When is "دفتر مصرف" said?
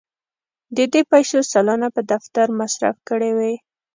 2.11-2.95